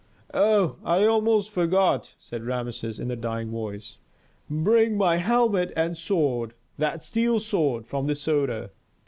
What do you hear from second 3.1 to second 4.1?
a dying voice.